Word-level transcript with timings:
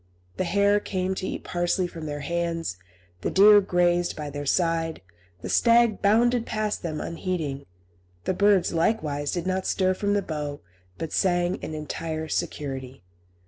The 0.37 0.45
hare 0.45 0.79
came 0.79 1.13
to 1.13 1.27
eat 1.27 1.43
parsley 1.43 1.85
from 1.85 2.07
their 2.07 2.21
hands, 2.21 2.75
the 3.21 3.29
deer 3.29 3.61
grazed 3.61 4.15
by 4.15 4.31
their 4.31 4.47
side, 4.47 5.03
the 5.43 5.47
stag 5.47 6.01
bounded 6.01 6.47
past 6.47 6.81
them 6.81 6.99
unheeding; 6.99 7.67
the 8.23 8.33
birds, 8.33 8.73
likewise, 8.73 9.31
did 9.31 9.45
not 9.45 9.67
stir 9.67 9.93
from 9.93 10.15
the 10.15 10.23
bough, 10.23 10.61
but 10.97 11.13
sang 11.13 11.57
in 11.57 11.75
entire 11.75 12.27
security. 12.29 13.03